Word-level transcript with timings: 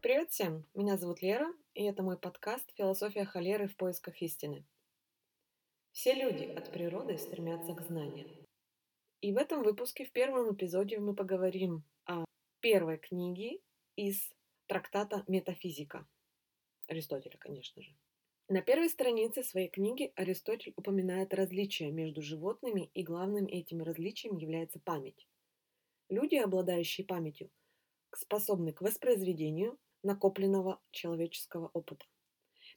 Привет 0.00 0.30
всем! 0.30 0.64
Меня 0.72 0.96
зовут 0.96 1.20
Лера, 1.20 1.52
и 1.74 1.82
это 1.82 2.04
мой 2.04 2.16
подкаст 2.16 2.70
«Философия 2.76 3.24
холеры 3.24 3.66
в 3.66 3.74
поисках 3.76 4.22
истины». 4.22 4.64
Все 5.90 6.14
люди 6.14 6.44
от 6.44 6.70
природы 6.70 7.18
стремятся 7.18 7.74
к 7.74 7.80
знаниям. 7.80 8.30
И 9.20 9.32
в 9.32 9.36
этом 9.36 9.64
выпуске, 9.64 10.04
в 10.04 10.12
первом 10.12 10.54
эпизоде, 10.54 11.00
мы 11.00 11.16
поговорим 11.16 11.82
о 12.04 12.24
первой 12.60 12.98
книге 12.98 13.58
из 13.96 14.32
трактата 14.68 15.24
«Метафизика» 15.26 16.06
Аристотеля, 16.86 17.36
конечно 17.36 17.82
же. 17.82 17.90
На 18.48 18.60
первой 18.60 18.90
странице 18.90 19.42
своей 19.42 19.68
книги 19.68 20.12
Аристотель 20.16 20.74
упоминает 20.76 21.32
различия 21.32 21.90
между 21.90 22.20
животными, 22.20 22.90
и 22.92 23.02
главным 23.02 23.46
этим 23.46 23.82
различием 23.82 24.36
является 24.36 24.78
память. 24.78 25.26
Люди, 26.10 26.34
обладающие 26.34 27.06
памятью, 27.06 27.50
способны 28.12 28.74
к 28.74 28.82
воспроизведению 28.82 29.78
накопленного 30.02 30.78
человеческого 30.90 31.70
опыта. 31.72 32.04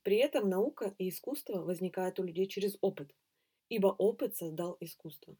При 0.03 0.15
этом 0.15 0.47
наука 0.47 0.95
и 0.97 1.09
искусство 1.09 1.59
возникают 1.59 2.17
у 2.21 2.23
людей 2.23 2.47
через 2.47 2.77
опыт, 2.79 3.13
ибо 3.67 3.87
опыт 3.87 4.37
создал 4.37 4.77
искусство. 4.79 5.35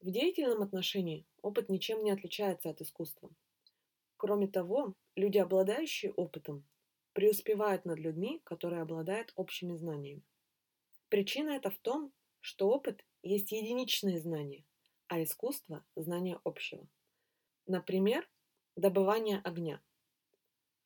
В 0.00 0.12
деятельном 0.12 0.62
отношении 0.62 1.26
опыт 1.42 1.68
ничем 1.68 2.04
не 2.04 2.12
отличается 2.12 2.70
от 2.70 2.80
искусства. 2.82 3.30
Кроме 4.16 4.46
того, 4.46 4.94
люди, 5.16 5.38
обладающие 5.38 6.12
опытом, 6.12 6.64
преуспевают 7.12 7.84
над 7.84 7.98
людьми, 7.98 8.40
которые 8.44 8.82
обладают 8.82 9.32
общими 9.36 9.74
знаниями. 9.74 10.22
Причина 11.08 11.50
это 11.50 11.70
в 11.70 11.78
том, 11.78 12.12
что 12.40 12.68
опыт 12.68 13.04
есть 13.22 13.52
единичные 13.52 14.20
знания, 14.20 14.64
а 15.08 15.22
искусство– 15.22 15.84
знание 15.96 16.40
общего. 16.44 16.86
Например, 17.66 18.28
добывание 18.76 19.40
огня. 19.44 19.82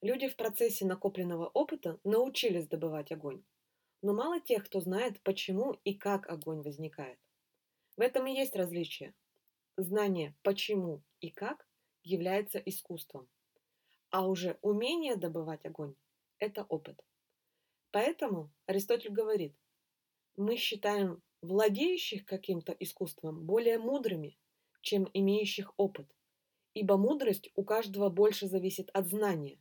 Люди 0.00 0.28
в 0.28 0.36
процессе 0.36 0.84
накопленного 0.84 1.46
опыта 1.48 1.98
научились 2.04 2.68
добывать 2.68 3.12
огонь, 3.12 3.42
но 4.02 4.12
мало 4.12 4.40
тех, 4.40 4.64
кто 4.64 4.80
знает, 4.80 5.20
почему 5.22 5.78
и 5.84 5.94
как 5.94 6.28
огонь 6.28 6.62
возникает. 6.62 7.18
В 7.96 8.00
этом 8.00 8.26
и 8.26 8.32
есть 8.32 8.56
различие. 8.56 9.14
Знание 9.76 10.34
«почему» 10.42 11.02
и 11.20 11.30
«как» 11.30 11.66
является 12.02 12.58
искусством, 12.58 13.28
а 14.10 14.26
уже 14.26 14.58
умение 14.62 15.16
добывать 15.16 15.64
огонь– 15.64 15.94
это 16.38 16.64
опыт. 16.64 17.04
Поэтому 17.90 18.52
Аристотель 18.66 19.12
говорит, 19.12 19.54
мы 20.36 20.56
считаем 20.56 21.22
владеющих 21.42 22.24
каким-то 22.24 22.72
искусством 22.72 23.44
более 23.44 23.78
мудрыми, 23.78 24.38
чем 24.80 25.08
имеющих 25.12 25.72
опыт, 25.76 26.10
ибо 26.74 26.96
мудрость 26.96 27.50
у 27.54 27.64
каждого 27.64 28.10
больше 28.10 28.48
зависит 28.48 28.90
от 28.90 29.08
знания. 29.08 29.58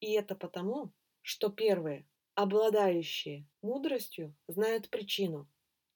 И 0.00 0.12
это 0.12 0.34
потому, 0.34 0.92
что 1.22 1.50
первые, 1.50 2.06
обладающие 2.34 3.46
мудростью, 3.62 4.34
знают 4.46 4.88
причину, 4.90 5.48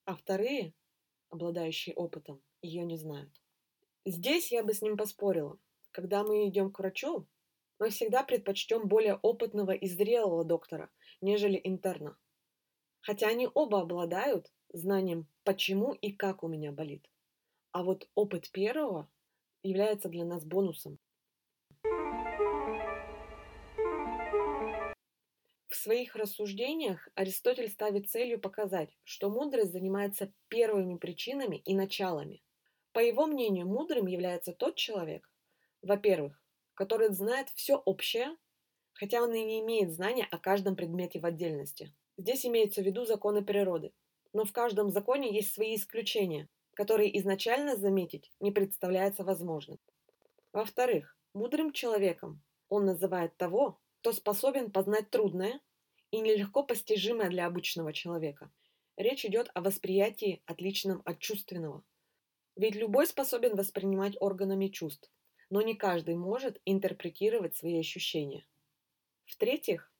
а 0.05 0.15
вторые, 0.15 0.75
обладающие 1.31 1.95
опытом, 1.95 2.43
ее 2.61 2.85
не 2.85 2.97
знают. 2.97 3.33
Здесь 4.05 4.51
я 4.51 4.65
бы 4.65 4.75
с 4.75 4.83
ним 4.83 4.97
поспорила. 4.97 5.59
Когда 5.93 6.25
мы 6.25 6.49
идем 6.49 6.73
к 6.73 6.79
врачу, 6.79 7.27
мы 7.83 7.91
всегда 7.91 8.23
предпочтем 8.23 8.87
более 8.87 9.17
опытного 9.23 9.73
и 9.73 9.89
зрелого 9.89 10.45
доктора, 10.45 10.89
нежели 11.21 11.61
интерна. 11.65 12.17
Хотя 13.01 13.27
они 13.27 13.49
оба 13.53 13.81
обладают 13.81 14.53
знанием, 14.73 15.27
почему 15.43 15.93
и 15.93 16.13
как 16.13 16.45
у 16.45 16.47
меня 16.47 16.71
болит. 16.71 17.11
А 17.73 17.83
вот 17.83 18.09
опыт 18.15 18.53
первого 18.53 19.11
является 19.65 20.09
для 20.09 20.25
нас 20.25 20.45
бонусом. 20.45 21.01
В 25.67 25.75
своих 25.75 26.15
рассуждениях 26.15 27.09
Аристотель 27.17 27.69
ставит 27.69 28.09
целью 28.09 28.41
показать, 28.41 28.97
что 29.03 29.29
мудрость 29.29 29.73
занимается 29.73 30.33
первыми 30.47 30.99
причинами 30.99 31.57
и 31.57 31.75
началами. 31.75 32.45
По 32.93 33.01
его 33.01 33.27
мнению, 33.27 33.67
мудрым 33.67 34.07
является 34.07 34.53
тот 34.53 34.77
человек, 34.77 35.29
во-первых, 35.83 36.42
который 36.83 37.13
знает 37.15 37.49
все 37.55 37.77
общее, 37.77 38.37
хотя 38.93 39.23
он 39.23 39.33
и 39.33 39.45
не 39.45 39.61
имеет 39.61 39.93
знания 39.93 40.27
о 40.29 40.37
каждом 40.37 40.75
предмете 40.75 41.21
в 41.21 41.25
отдельности. 41.25 41.95
Здесь 42.17 42.45
имеются 42.45 42.83
в 42.83 42.85
виду 42.85 43.05
законы 43.05 43.45
природы. 43.45 43.93
Но 44.33 44.45
в 44.45 44.53
каждом 44.53 44.91
законе 44.91 45.33
есть 45.33 45.55
свои 45.55 45.77
исключения, 45.77 46.49
которые 46.75 47.17
изначально 47.21 47.77
заметить 47.77 48.33
не 48.41 48.51
представляется 48.51 49.23
возможным. 49.23 49.79
Во-вторых, 50.53 51.17
мудрым 51.35 51.71
человеком 51.73 52.43
он 52.69 52.85
называет 52.85 53.37
того, 53.37 53.79
кто 54.01 54.11
способен 54.11 54.73
познать 54.73 55.09
трудное 55.09 55.61
и 56.11 56.19
нелегко 56.19 56.65
постижимое 56.65 57.31
для 57.31 57.47
обычного 57.47 57.93
человека. 57.93 58.51
Речь 58.97 59.25
идет 59.25 59.53
о 59.55 59.61
восприятии, 59.61 60.43
отличном 60.47 61.01
от 61.05 61.21
чувственного. 61.21 61.85
Ведь 62.57 62.75
любой 62.75 63.07
способен 63.07 63.55
воспринимать 63.55 64.17
органами 64.19 64.67
чувств, 64.67 65.13
но 65.53 65.61
не 65.61 65.75
каждый 65.75 66.15
может 66.15 66.63
интерпретировать 66.65 67.55
свои 67.55 67.79
ощущения. 67.79 68.47
В-третьих, 69.27 69.93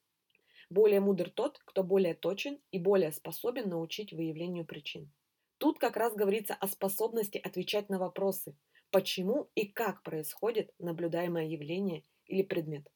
более 0.71 1.01
мудр 1.01 1.29
тот, 1.29 1.59
кто 1.59 1.85
более 1.85 2.15
точен 2.15 2.59
и 2.71 2.79
более 2.79 3.13
способен 3.13 3.69
научить 3.69 4.15
выявлению 4.15 4.65
причин. 4.65 5.13
Тут 5.59 5.79
как 5.79 5.99
раз 5.99 6.15
говорится 6.15 6.55
о 6.55 6.67
способности 6.69 7.37
отвечать 7.37 7.91
на 7.91 7.99
вопросы, 7.99 8.57
почему 8.91 9.51
и 9.55 9.67
как 9.67 10.03
происходит 10.03 10.73
наблюдаемое 10.79 11.45
явление 11.45 12.07
или 12.25 12.43
предмет. 12.43 12.91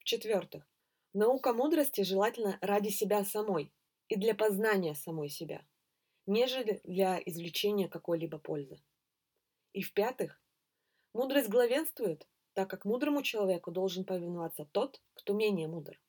В-четвертых, 0.00 0.68
наука 1.14 1.54
мудрости 1.54 2.02
желательно 2.02 2.58
ради 2.60 2.90
себя 2.90 3.24
самой 3.24 3.72
и 4.08 4.16
для 4.16 4.34
познания 4.34 4.94
самой 4.94 5.30
себя, 5.30 5.64
нежели 6.26 6.82
для 6.84 7.18
извлечения 7.24 7.88
какой-либо 7.88 8.36
пользы. 8.36 8.78
И 9.72 9.80
в-пятых, 9.80 10.41
Мудрость 11.12 11.48
главенствует, 11.48 12.26
так 12.54 12.70
как 12.70 12.84
мудрому 12.84 13.22
человеку 13.22 13.70
должен 13.70 14.04
повиноваться 14.04 14.64
тот, 14.64 15.02
кто 15.14 15.34
менее 15.34 15.68
мудр. 15.68 16.00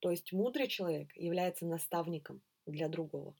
То 0.00 0.10
есть 0.10 0.32
мудрый 0.32 0.68
человек 0.68 1.14
является 1.16 1.66
наставником 1.66 2.42
для 2.66 2.88
другого. 2.88 3.34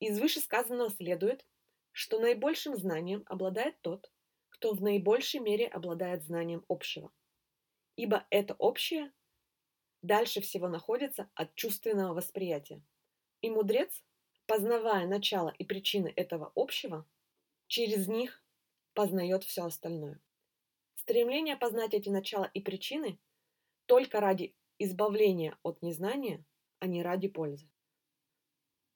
Из 0.00 0.18
вышесказанного 0.18 0.90
следует, 0.90 1.46
что 1.92 2.18
наибольшим 2.18 2.76
знанием 2.76 3.22
обладает 3.26 3.80
тот, 3.80 4.10
кто 4.50 4.72
в 4.72 4.82
наибольшей 4.82 5.40
мере 5.40 5.66
обладает 5.66 6.24
знанием 6.24 6.64
общего. 6.68 7.12
Ибо 7.96 8.26
это 8.30 8.54
общее 8.54 9.12
дальше 10.02 10.40
всего 10.40 10.68
находится 10.68 11.30
от 11.34 11.54
чувственного 11.54 12.14
восприятия. 12.14 12.82
И 13.40 13.50
мудрец, 13.50 14.02
познавая 14.46 15.06
начало 15.06 15.54
и 15.58 15.64
причины 15.64 16.12
этого 16.14 16.52
общего, 16.54 17.06
через 17.66 18.08
них 18.08 18.43
познает 18.94 19.44
все 19.44 19.64
остальное. 19.64 20.20
Стремление 20.94 21.56
познать 21.56 21.94
эти 21.94 22.08
начала 22.08 22.50
и 22.54 22.60
причины 22.60 23.18
только 23.86 24.20
ради 24.20 24.54
избавления 24.78 25.58
от 25.62 25.82
незнания, 25.82 26.44
а 26.78 26.86
не 26.86 27.02
ради 27.02 27.28
пользы. 27.28 27.68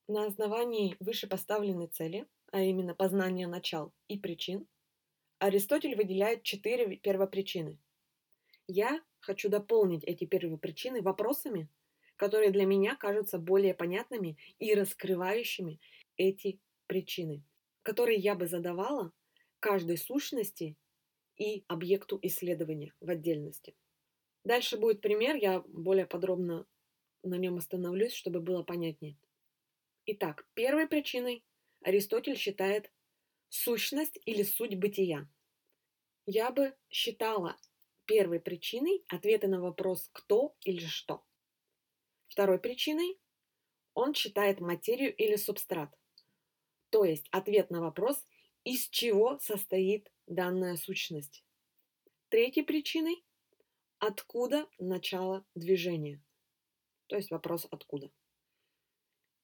На 0.06 0.24
основании 0.24 0.96
вышепоставленной 1.00 1.88
цели, 1.88 2.26
а 2.50 2.62
именно 2.62 2.94
познания 2.94 3.46
начал 3.46 3.92
и 4.08 4.18
причин, 4.18 4.66
Аристотель 5.38 5.96
выделяет 5.96 6.42
четыре 6.42 6.96
первопричины. 6.96 7.78
Я 8.66 9.02
хочу 9.20 9.48
дополнить 9.48 10.02
эти 10.04 10.24
первопричины 10.24 11.02
вопросами, 11.02 11.68
которые 12.16 12.50
для 12.50 12.66
меня 12.66 12.96
кажутся 12.96 13.38
более 13.38 13.74
понятными 13.74 14.36
и 14.58 14.74
раскрывающими 14.74 15.80
эти 16.16 16.58
причины, 16.86 17.44
которые 17.82 18.18
я 18.18 18.34
бы 18.34 18.46
задавала 18.46 19.12
каждой 19.60 19.98
сущности 19.98 20.76
и 21.36 21.64
объекту 21.68 22.18
исследования 22.22 22.94
в 23.00 23.10
отдельности. 23.10 23.74
Дальше 24.44 24.78
будет 24.78 25.00
пример, 25.00 25.36
я 25.36 25.60
более 25.60 26.06
подробно 26.06 26.66
на 27.22 27.36
нем 27.36 27.56
остановлюсь, 27.56 28.12
чтобы 28.12 28.40
было 28.40 28.62
понятнее. 28.62 29.18
Итак, 30.06 30.46
первой 30.54 30.86
причиной 30.86 31.44
Аристотель 31.82 32.36
считает 32.36 32.90
сущность 33.48 34.18
или 34.24 34.42
суть 34.42 34.78
бытия. 34.78 35.28
Я 36.26 36.50
бы 36.50 36.74
считала 36.90 37.56
первой 38.04 38.40
причиной 38.40 39.04
ответы 39.08 39.48
на 39.48 39.60
вопрос 39.60 40.08
«кто» 40.12 40.56
или 40.64 40.84
«что». 40.84 41.24
Второй 42.28 42.58
причиной 42.58 43.18
он 43.94 44.14
считает 44.14 44.60
материю 44.60 45.14
или 45.14 45.36
субстрат, 45.36 45.94
то 46.90 47.04
есть 47.04 47.26
ответ 47.30 47.70
на 47.70 47.80
вопрос– 47.80 48.24
из 48.68 48.86
чего 48.90 49.38
состоит 49.38 50.12
данная 50.26 50.76
сущность. 50.76 51.42
Третьей 52.28 52.64
причиной– 52.64 53.24
откуда 53.98 54.68
начало 54.78 55.46
движения, 55.54 56.22
то 57.06 57.16
есть 57.16 57.30
вопрос 57.30 57.66
«откуда?». 57.70 58.10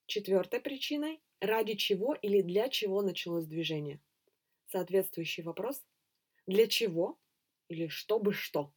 Четвертой 0.04 0.60
причиной 0.60 1.22
ради 1.40 1.74
чего 1.74 2.14
или 2.14 2.42
для 2.42 2.68
чего 2.68 3.00
началось 3.00 3.46
движение. 3.46 3.98
Соответствующий 4.66 5.42
вопрос– 5.42 5.82
для 6.46 6.66
чего 6.66 7.18
или 7.68 7.88
чтобы 7.88 8.34
что. 8.34 8.74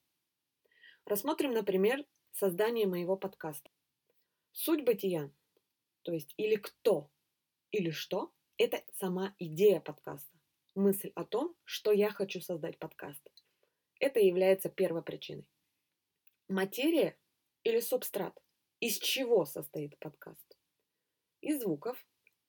Рассмотрим, 1.04 1.52
например, 1.52 2.06
создание 2.32 2.88
моего 2.88 3.18
подкаста. 3.18 3.70
Суть 4.54 4.86
бытия, 4.86 5.30
то 6.04 6.14
есть 6.14 6.34
или 6.38 6.56
кто, 6.56 7.12
или 7.72 7.90
что, 7.90 8.32
это 8.58 8.82
сама 8.94 9.36
идея 9.40 9.82
подкаста. 9.82 10.37
Мысль 10.78 11.12
о 11.16 11.26
том, 11.26 11.56
что 11.64 11.92
я 11.92 12.12
хочу 12.12 12.40
создать 12.40 12.78
подкаст. 12.78 13.28
Это 14.00 14.20
является 14.20 14.70
первой 14.70 15.02
причиной. 15.02 15.48
Материя 16.48 17.18
или 17.64 17.80
субстрат? 17.80 18.40
Из 18.80 19.00
чего 19.00 19.46
состоит 19.46 19.98
подкаст? 19.98 20.56
Из 21.42 21.62
звуков 21.62 21.98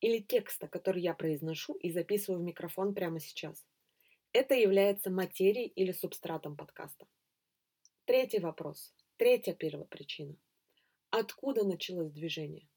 или 0.01 0.19
текста, 0.19 0.69
который 0.69 1.01
я 1.01 1.15
произношу 1.15 1.73
и 1.77 1.91
записываю 1.91 2.41
в 2.41 2.45
микрофон 2.45 2.95
прямо 2.95 3.19
сейчас. 3.19 3.67
Это 4.35 4.55
является 4.55 5.09
материей 5.09 5.69
или 5.69 5.93
субстратом 5.93 6.55
подкаста. 6.55 7.07
Третий 8.05 8.41
вопрос. 8.41 8.95
Третья 9.17 9.55
первопричина. 9.55 10.37
Откуда 11.09 11.65
началось 11.65 12.13
движение? 12.13 12.69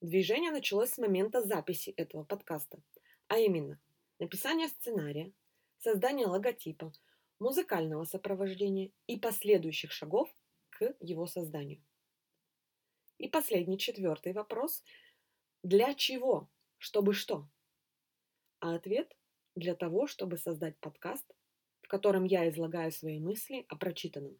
Движение 0.00 0.52
началось 0.52 0.90
с 0.90 0.98
момента 0.98 1.42
записи 1.42 1.90
этого 1.90 2.22
подкаста, 2.22 2.80
а 3.26 3.38
именно 3.38 3.80
написание 4.18 4.68
сценария, 4.68 5.32
создание 5.78 6.26
логотипа, 6.26 6.92
музыкального 7.38 8.04
сопровождения 8.04 8.92
и 9.06 9.18
последующих 9.18 9.92
шагов 9.92 10.34
к 10.70 10.94
его 11.00 11.26
созданию. 11.26 11.82
И 13.18 13.28
последний, 13.28 13.78
четвертый 13.78 14.32
вопрос. 14.32 14.82
Для 15.62 15.94
чего? 15.94 16.48
Чтобы 16.78 17.14
что? 17.14 17.48
А 18.60 18.74
ответ– 18.74 19.16
для 19.54 19.74
того, 19.74 20.06
чтобы 20.06 20.38
создать 20.38 20.78
подкаст, 20.78 21.26
в 21.82 21.88
котором 21.88 22.24
я 22.24 22.48
излагаю 22.48 22.90
свои 22.90 23.20
мысли 23.20 23.66
о 23.68 23.76
прочитанном. 23.76 24.38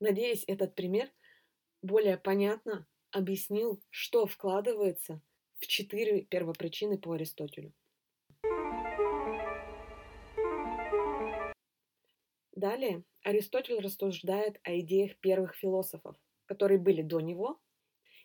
Надеюсь, 0.00 0.44
этот 0.46 0.74
пример 0.74 1.10
более 1.82 2.18
понятно 2.18 2.86
объяснил, 3.10 3.82
что 3.90 4.26
вкладывается 4.26 5.22
в 5.60 5.66
четыре 5.66 6.22
первопричины 6.22 6.98
по 6.98 7.12
Аристотелю. 7.12 7.72
Далее 12.64 13.04
Аристотель 13.22 13.78
рассуждает 13.78 14.58
о 14.62 14.80
идеях 14.80 15.18
первых 15.18 15.54
философов, 15.54 16.16
которые 16.46 16.78
были 16.78 17.02
до 17.02 17.20
него 17.20 17.60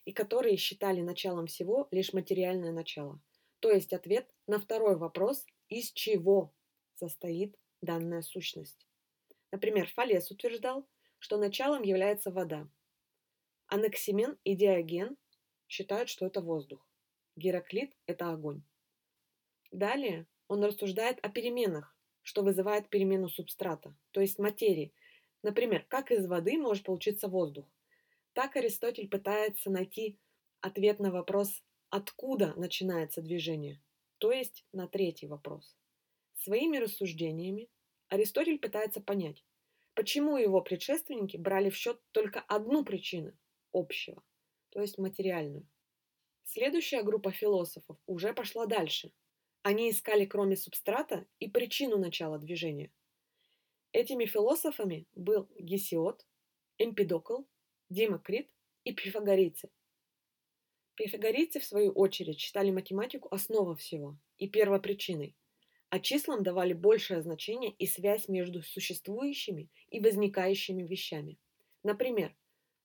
и 0.06 0.14
которые 0.14 0.56
считали 0.56 1.02
началом 1.02 1.48
всего 1.48 1.90
лишь 1.92 2.14
материальное 2.14 2.72
начало, 2.72 3.22
то 3.60 3.70
есть 3.70 3.92
ответ 3.92 4.34
на 4.48 4.58
второй 4.58 4.96
вопрос, 4.96 5.46
из 5.68 5.92
чего 5.92 6.54
состоит 6.96 7.60
данная 7.82 8.22
сущность. 8.22 8.88
Например, 9.52 9.90
Фалес 9.90 10.32
утверждал, 10.32 10.88
что 11.18 11.36
началом 11.36 11.84
является 11.84 12.32
вода. 12.32 12.70
Анаксимен 13.68 14.38
и 14.46 14.56
Диоген 14.56 15.18
считают, 15.68 16.08
что 16.08 16.26
это 16.26 16.40
воздух. 16.40 16.88
Гераклит– 17.36 17.92
это 18.06 18.32
огонь. 18.32 18.64
Далее 19.72 20.28
он 20.48 20.64
рассуждает 20.64 21.20
о 21.26 21.28
переменах, 21.28 21.99
что 22.30 22.44
вызывает 22.44 22.90
перемену 22.90 23.28
субстрата, 23.28 23.92
то 24.12 24.22
есть 24.22 24.38
материи. 24.38 24.94
Например, 25.42 25.84
как 25.88 26.12
из 26.12 26.28
воды 26.28 26.60
может 26.60 26.84
получиться 26.84 27.28
воздух. 27.28 27.66
Так 28.34 28.56
Аристотель 28.56 29.10
пытается 29.10 29.72
найти 29.72 30.20
ответ 30.62 31.00
на 31.00 31.10
вопрос, 31.10 31.64
откуда 31.90 32.54
начинается 32.56 33.24
движение, 33.24 33.82
то 34.20 34.32
есть 34.32 34.64
на 34.72 34.88
третий 34.88 35.26
вопрос. 35.26 35.76
Своими 36.36 36.78
рассуждениями 36.78 37.68
Аристотель 38.10 38.60
пытается 38.60 39.02
понять, 39.02 39.44
почему 39.96 40.38
его 40.38 40.62
предшественники 40.62 41.36
брали 41.36 41.72
в 41.72 41.76
счет 41.76 42.00
только 42.12 42.42
одну 42.42 42.86
причину 42.86 43.36
общего, 43.74 44.22
то 44.70 44.82
есть 44.82 45.00
материальную. 45.00 45.68
Следующая 46.44 47.02
группа 47.02 47.32
философов 47.32 47.98
уже 48.06 48.36
пошла 48.36 48.68
дальше. 48.68 49.12
Они 49.62 49.90
искали 49.90 50.26
кроме 50.26 50.56
субстрата 50.56 51.26
и 51.40 51.50
причину 51.50 51.98
начала 51.98 52.38
движения. 52.38 52.92
Этими 53.92 54.26
философами 54.26 55.06
был 55.16 55.50
Гесиод, 55.58 56.26
Эмпидокл, 56.78 57.44
Демокрит 57.90 58.50
и 58.84 58.94
пифагорейцы. 58.94 59.70
Пифагорейцы, 60.96 61.60
в 61.60 61.66
свою 61.66 61.92
очередь, 61.92 62.40
считали 62.40 62.72
математику 62.72 63.34
основой 63.34 63.76
всего 63.76 64.18
и 64.38 64.48
первопричиной, 64.48 65.36
а 65.90 66.00
числам 66.00 66.44
давали 66.44 66.74
большее 66.74 67.22
значение 67.22 67.72
и 67.72 67.88
связь 67.88 68.28
между 68.28 68.62
существующими 68.62 69.70
и 69.90 70.00
возникающими 70.00 70.84
вещами. 70.84 71.38
Например, 71.84 72.36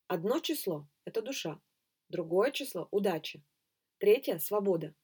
одно 0.07 0.41
число– 0.41 0.89
это 1.05 1.23
душа, 1.23 1.61
другое 2.09 2.51
число– 2.51 2.89
удача, 2.91 3.43
третье– 3.99 4.39
свобода 4.39 4.95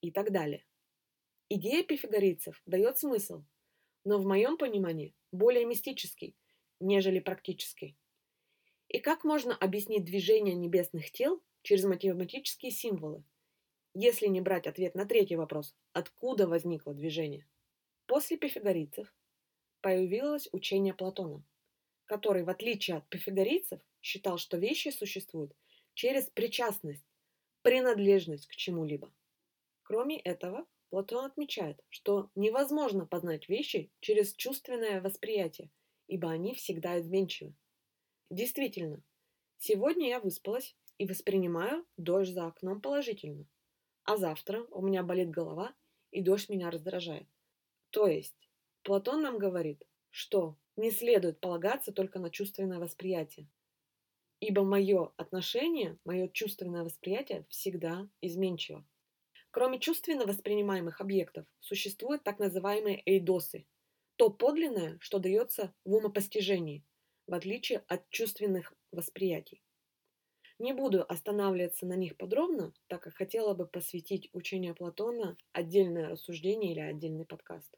и 0.00 0.10
так 0.10 0.32
далее. 0.32 0.64
Идея 1.48 1.84
пифагорейцев 1.84 2.60
дает 2.66 2.98
смысл, 2.98 3.44
но 4.04 4.18
в 4.18 4.26
моем 4.26 4.56
понимании 4.56 5.14
более 5.30 5.64
мистический, 5.64 6.36
нежели 6.80 7.20
практический. 7.20 7.96
И 8.88 8.98
как 8.98 9.22
можно 9.22 9.56
объяснить 9.56 10.04
движение 10.04 10.56
небесных 10.56 11.12
тел 11.12 11.40
через 11.62 11.84
математические 11.84 12.72
символы, 12.72 13.22
если 13.94 14.26
не 14.26 14.40
брать 14.40 14.66
ответ 14.66 14.96
на 14.96 15.06
третий 15.06 15.36
вопрос, 15.36 15.76
откуда 15.92 16.48
возникло 16.48 16.94
движение. 16.94 17.48
После 18.06 18.36
пифагорийцев 18.36 19.14
появилось 19.82 20.48
учение 20.50 20.94
Платона, 20.94 21.44
который, 22.06 22.42
в 22.42 22.50
отличие 22.50 22.96
от 22.96 23.08
пифагорийцев, 23.08 23.80
считал, 24.02 24.38
что 24.38 24.56
вещи 24.56 24.88
существуют 24.88 25.56
через 25.94 26.28
причастность, 26.28 27.06
принадлежность 27.62 28.48
к 28.48 28.56
чему-либо. 28.56 29.12
Кроме 29.82 30.18
этого, 30.18 30.66
Платон 30.90 31.24
отмечает, 31.24 31.82
что 31.88 32.30
невозможно 32.34 33.06
познать 33.06 33.48
вещи 33.48 33.90
через 34.00 34.34
чувственное 34.34 35.00
восприятие, 35.00 35.70
ибо 36.06 36.30
они 36.30 36.54
всегда 36.54 37.00
изменчивы. 37.00 37.54
Действительно, 38.30 39.02
сегодня 39.58 40.08
я 40.08 40.20
выспалась 40.20 40.76
и 40.98 41.06
воспринимаю 41.06 41.84
дождь 41.96 42.32
за 42.32 42.46
окном 42.46 42.80
положительно. 42.80 43.46
А 44.04 44.16
завтра 44.16 44.64
у 44.70 44.82
меня 44.82 45.02
болит 45.02 45.30
голова, 45.30 45.74
и 46.12 46.22
дождь 46.22 46.48
меня 46.48 46.70
раздражает. 46.70 47.26
То 47.90 48.06
есть, 48.06 48.36
Платон 48.82 49.22
нам 49.22 49.38
говорит, 49.38 49.82
что 50.10 50.56
не 50.76 50.90
следует 50.90 51.40
полагаться 51.40 51.92
только 51.92 52.18
на 52.18 52.30
чувственное 52.30 52.78
восприятие, 52.78 53.48
ибо 54.40 54.62
мое 54.62 55.12
отношение, 55.16 55.98
мое 56.04 56.28
чувственное 56.28 56.84
восприятие 56.84 57.44
всегда 57.48 58.08
изменчиво. 58.20 58.86
Кроме 59.56 59.78
чувственно 59.78 60.26
воспринимаемых 60.26 61.00
объектов, 61.00 61.46
существуют 61.60 62.22
так 62.22 62.38
называемые 62.38 63.02
эйдосы, 63.06 63.66
то 64.16 64.28
подлинное, 64.28 64.98
что 65.00 65.18
дается 65.18 65.72
в 65.86 65.94
умопостижении, 65.94 66.84
в 67.26 67.32
отличие 67.32 67.78
от 67.88 68.06
чувственных 68.10 68.74
восприятий. 68.92 69.62
Не 70.58 70.74
буду 70.74 71.06
останавливаться 71.08 71.86
на 71.86 71.94
них 71.94 72.18
подробно, 72.18 72.74
так 72.88 73.00
как 73.00 73.14
хотела 73.14 73.54
бы 73.54 73.66
посвятить 73.66 74.28
учению 74.34 74.74
Платона 74.74 75.38
отдельное 75.52 76.10
рассуждение 76.10 76.72
или 76.72 76.80
отдельный 76.80 77.24
подкаст. 77.24 77.74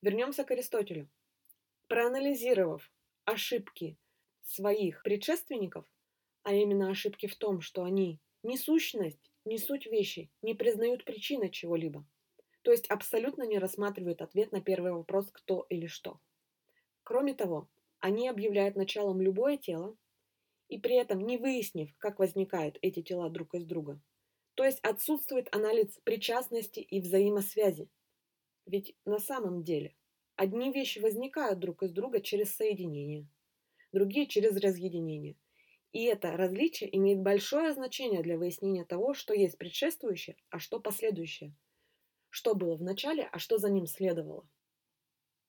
Вернемся 0.00 0.44
к 0.44 0.50
Аристотелю. 0.50 1.10
Проанализировав 1.88 2.90
ошибки 3.26 3.98
своих 4.40 5.02
предшественников, 5.02 5.84
а 6.42 6.54
именно 6.54 6.88
ошибки 6.88 7.26
в 7.26 7.36
том, 7.36 7.60
что 7.60 7.84
они 7.84 8.18
не 8.42 8.56
сущность, 8.56 9.30
не 9.46 9.58
суть 9.58 9.86
вещи, 9.86 10.30
не 10.42 10.54
признают 10.54 11.04
причины 11.04 11.48
чего-либо, 11.48 12.06
то 12.62 12.72
есть 12.72 12.88
абсолютно 12.88 13.44
не 13.44 13.58
рассматривают 13.58 14.20
ответ 14.20 14.52
на 14.52 14.60
первый 14.60 14.92
вопрос 14.92 15.30
«кто 15.30 15.66
или 15.70 15.86
что». 15.86 16.20
Кроме 17.04 17.32
того, 17.32 17.68
они 18.00 18.28
объявляют 18.28 18.74
началом 18.74 19.20
любое 19.20 19.56
тело, 19.56 19.96
и 20.68 20.78
при 20.78 20.96
этом 20.96 21.20
не 21.20 21.38
выяснив, 21.38 21.96
как 21.98 22.18
возникают 22.18 22.76
эти 22.82 23.02
тела 23.02 23.30
друг 23.30 23.54
из 23.54 23.64
друга. 23.64 24.00
То 24.54 24.64
есть 24.64 24.80
отсутствует 24.80 25.54
анализ 25.54 26.00
причастности 26.02 26.80
и 26.80 27.00
взаимосвязи. 27.00 27.88
Ведь 28.64 28.96
на 29.04 29.20
самом 29.20 29.62
деле 29.62 29.94
одни 30.34 30.72
вещи 30.72 30.98
возникают 30.98 31.60
друг 31.60 31.84
из 31.84 31.92
друга 31.92 32.20
через 32.20 32.54
соединение, 32.56 33.28
другие 33.92 34.26
через 34.26 34.56
разъединение. 34.56 35.36
И 35.92 36.04
это 36.04 36.36
различие 36.36 36.94
имеет 36.96 37.20
большое 37.20 37.72
значение 37.72 38.22
для 38.22 38.36
выяснения 38.36 38.84
того, 38.84 39.14
что 39.14 39.34
есть 39.34 39.58
предшествующее, 39.58 40.36
а 40.50 40.58
что 40.58 40.80
последующее. 40.80 41.54
Что 42.28 42.54
было 42.54 42.76
в 42.76 42.82
начале, 42.82 43.28
а 43.32 43.38
что 43.38 43.58
за 43.58 43.70
ним 43.70 43.86
следовало. 43.86 44.46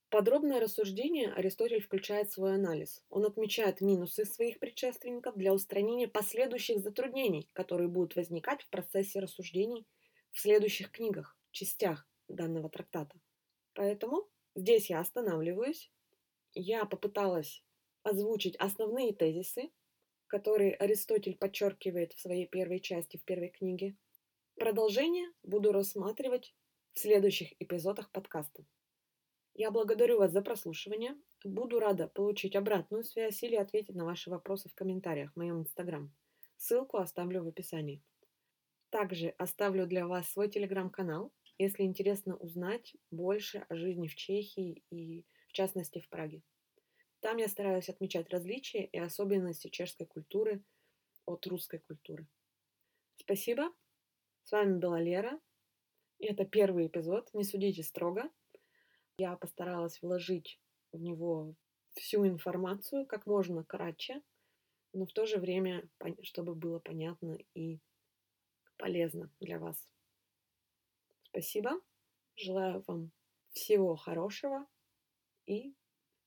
Подробное 0.10 0.62
рассуждение 0.62 1.34
Аристотель 1.34 1.82
включает 1.82 2.30
в 2.30 2.34
свой 2.34 2.56
анализ. 2.56 3.04
Он 3.10 3.26
отмечает 3.26 3.82
минусы 3.82 4.24
своих 4.24 4.58
предшественников 4.58 5.36
для 5.36 5.54
устранения 5.54 6.08
последующих 6.08 6.80
затруднений, 6.80 7.50
которые 7.52 7.90
будут 7.90 8.16
возникать 8.16 8.62
в 8.62 8.70
процессе 8.70 9.20
рассуждений 9.20 9.86
в 10.32 10.40
следующих 10.40 10.92
книгах, 10.92 11.38
частях 11.52 12.08
данного 12.30 12.70
трактата. 12.70 13.20
Поэтому 13.74 14.30
здесь 14.56 14.90
я 14.90 15.02
останавливаюсь. 15.02 15.92
Я 16.54 16.86
попыталась 16.86 17.66
озвучить 18.04 18.56
основные 18.56 19.14
тезисы, 19.14 19.72
которые 20.28 20.76
Аристотель 20.76 21.38
подчеркивает 21.38 22.14
в 22.14 22.20
своей 22.20 22.48
первой 22.48 22.80
части, 22.80 23.18
в 23.18 23.24
первой 23.24 23.50
книге. 23.50 23.96
Продолжение 24.56 25.32
буду 25.44 25.72
рассматривать 25.72 26.56
в 26.94 27.00
следующих 27.00 27.54
эпизодах 27.62 28.12
подкаста. 28.12 28.66
Я 29.54 29.72
благодарю 29.72 30.20
вас 30.20 30.32
за 30.32 30.42
прослушивание. 30.42 31.16
Буду 31.44 31.80
рада 31.80 32.08
получить 32.08 32.56
обратную 32.56 33.04
связь 33.04 33.42
или 33.44 33.56
ответить 33.56 33.96
на 33.96 34.06
ваши 34.06 34.30
вопросы 34.30 34.70
в 34.70 34.76
комментариях 34.76 35.34
в 35.34 35.38
моем 35.38 35.62
инстаграм. 35.62 36.14
Ссылку 36.58 36.98
оставлю 36.98 37.44
в 37.44 37.48
описании. 37.48 38.04
Также 38.90 39.30
оставлю 39.38 39.88
для 39.88 40.08
вас 40.08 40.30
свой 40.30 40.50
телеграм-канал, 40.50 41.34
если 41.58 41.84
интересно 41.84 42.36
узнать 42.38 42.96
больше 43.12 43.66
о 43.70 43.76
жизни 43.76 44.08
в 44.08 44.16
Чехии 44.16 44.84
и, 44.92 45.26
в 45.48 45.54
частности, 45.54 46.00
в 46.00 46.10
Праге. 46.10 46.44
Там 47.20 47.38
я 47.38 47.48
стараюсь 47.48 47.90
отмечать 47.90 48.30
различия 48.30 48.86
и 48.86 48.98
особенности 48.98 49.70
чешской 49.70 50.06
культуры 50.06 50.64
от 51.26 51.46
русской 51.48 51.80
культуры. 51.80 52.28
Спасибо. 53.18 53.74
С 54.44 54.52
вами 54.52 54.78
была 54.78 55.00
Лера. 55.02 55.40
И 56.20 56.26
это 56.26 56.46
первый 56.46 56.88
эпизод. 56.88 57.34
Не 57.34 57.44
судите 57.44 57.84
строго. 57.84 58.32
Я 59.18 59.36
постаралась 59.36 60.02
вложить 60.02 60.60
в 60.92 61.00
него 61.02 61.56
всю 61.96 62.26
информацию 62.28 63.06
как 63.06 63.26
можно 63.26 63.64
кратче, 63.64 64.22
но 64.94 65.06
в 65.06 65.14
то 65.14 65.26
же 65.26 65.38
время, 65.38 65.88
чтобы 66.22 66.56
было 66.56 66.80
понятно 66.80 67.38
и 67.56 67.80
полезно 68.78 69.32
для 69.40 69.60
вас. 69.60 69.90
Спасибо. 71.24 71.72
Желаю 72.36 72.84
вам 72.88 73.12
всего 73.52 73.96
хорошего 73.96 74.68
и 75.48 75.74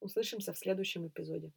услышимся 0.00 0.52
в 0.52 0.58
следующем 0.58 1.06
эпизоде. 1.08 1.52